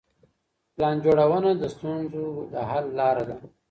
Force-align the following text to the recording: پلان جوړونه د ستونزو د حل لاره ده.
پلان 0.75 0.95
جوړونه 1.03 1.49
د 1.55 1.63
ستونزو 1.75 2.25
د 2.53 2.53
حل 2.69 2.85
لاره 2.99 3.23
ده. 3.29 3.37